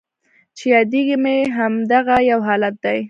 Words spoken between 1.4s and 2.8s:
همدغه یو حالت